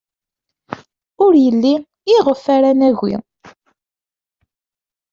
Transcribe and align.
Ur 1.23 1.33
yelli 1.45 1.75
iɣef 2.15 2.43
ara 2.55 2.71
nagi. 2.79 3.15